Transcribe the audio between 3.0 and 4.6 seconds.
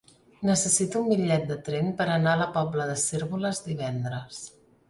Cérvoles divendres.